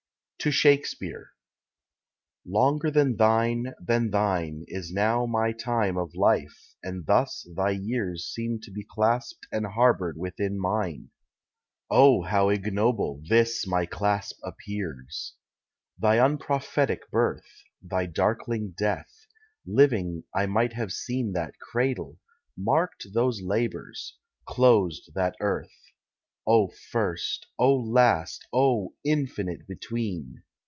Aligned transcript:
TO 0.43 0.49
SHAKESPEARE 0.49 1.29
Longer 2.47 2.89
than 2.89 3.15
thine, 3.15 3.75
than 3.79 4.09
thine, 4.09 4.65
Is 4.67 4.91
now 4.91 5.27
my 5.27 5.51
time 5.51 5.97
of 5.99 6.15
life; 6.15 6.73
and 6.81 7.05
thus 7.05 7.47
thy 7.55 7.69
years 7.69 8.25
Seem 8.25 8.59
to 8.61 8.71
be 8.71 8.83
clasped 8.83 9.45
and 9.51 9.67
harboured 9.67 10.17
within 10.17 10.59
mine. 10.59 11.11
O 11.91 12.23
how 12.23 12.49
ignoble 12.49 13.21
this 13.29 13.67
my 13.67 13.85
clasp 13.85 14.39
appears! 14.43 15.35
Thy 15.99 16.17
unprophetic 16.17 17.11
birth, 17.11 17.45
Thy 17.79 18.07
darkling 18.07 18.71
death: 18.75 19.27
living 19.67 20.23
I 20.33 20.47
might 20.47 20.73
have 20.73 20.91
seen 20.91 21.33
That 21.33 21.59
cradle, 21.59 22.17
marked 22.57 23.13
those 23.13 23.43
labours, 23.43 24.17
closed 24.47 25.11
that 25.13 25.35
earth. 25.39 25.69
O 26.47 26.69
first, 26.89 27.45
O 27.59 27.71
last, 27.75 28.47
O 28.51 28.95
infinite 29.05 29.67
between! 29.67 30.41